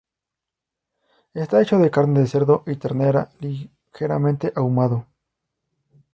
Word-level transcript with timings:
Está 1.35 1.61
hecho 1.61 1.77
de 1.77 1.91
carne 1.91 2.21
de 2.21 2.25
cerdo 2.27 2.63
y 2.65 2.75
ternera, 2.77 3.29
ligeramente 3.39 4.51
ahumado. 4.55 5.05